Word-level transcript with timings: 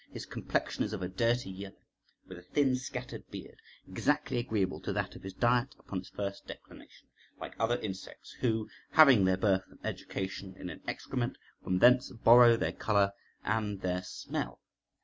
His 0.11 0.25
complexion 0.25 0.83
is 0.83 0.93
of 0.93 1.03
a 1.03 1.07
dirty 1.07 1.51
yellow, 1.51 1.75
with 2.27 2.39
a 2.39 2.41
thin 2.41 2.75
scattered 2.75 3.29
beard, 3.29 3.57
exactly 3.87 4.39
agreeable 4.39 4.79
to 4.81 4.91
that 4.91 5.15
of 5.15 5.21
his 5.21 5.35
diet 5.35 5.75
upon 5.77 5.99
its 5.99 6.09
first 6.09 6.47
declination, 6.47 7.07
like 7.39 7.53
other 7.59 7.77
insects, 7.77 8.31
who, 8.41 8.67
having 8.93 9.25
their 9.25 9.37
birth 9.37 9.65
and 9.69 9.77
education 9.83 10.55
in 10.57 10.71
an 10.71 10.81
excrement, 10.87 11.37
from 11.63 11.77
thence 11.77 12.09
borrow 12.11 12.57
their 12.57 12.73
colour 12.73 13.13
and 13.43 13.81
their 13.81 14.01
smell. 14.01 14.59